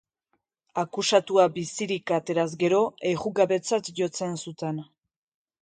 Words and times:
Akusatua 0.83 1.43
bizirik 1.57 2.15
ateraz 2.19 2.47
gero, 2.65 2.81
errugabetzat 3.13 3.93
jotzen 4.01 4.37
zuten. 4.47 4.83